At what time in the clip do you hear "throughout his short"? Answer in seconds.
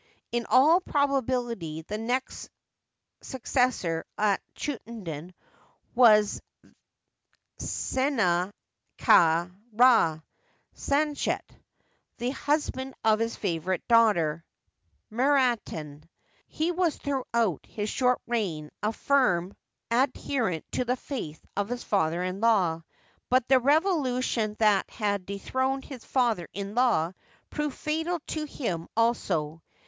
16.97-18.19